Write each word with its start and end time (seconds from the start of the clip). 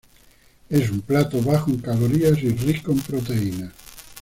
Es 0.67 0.89
un 0.89 1.01
plato 1.01 1.39
bajo 1.43 1.69
en 1.69 1.77
calorías 1.77 2.35
y 2.41 2.49
rico 2.49 2.91
en 2.91 3.01
proteínas. 3.01 3.71